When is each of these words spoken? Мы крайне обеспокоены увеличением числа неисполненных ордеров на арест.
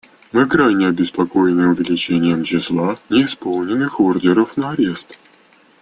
Мы 0.31 0.47
крайне 0.49 0.87
обеспокоены 0.87 1.67
увеличением 1.67 2.43
числа 2.43 2.95
неисполненных 3.11 3.99
ордеров 3.99 4.57
на 4.57 4.71
арест. 4.71 5.15